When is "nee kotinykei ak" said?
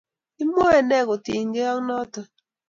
0.87-1.79